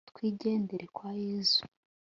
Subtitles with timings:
[0.09, 1.63] twigendere kwa yezu